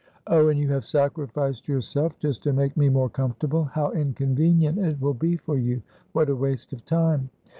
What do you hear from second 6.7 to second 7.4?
of time!"